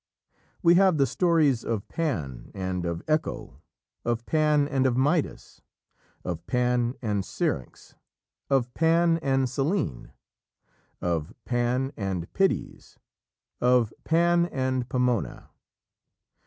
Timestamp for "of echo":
2.87-3.61